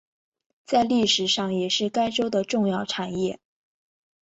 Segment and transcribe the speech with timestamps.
[0.65, 3.39] 在历史上也是该州的重要产业。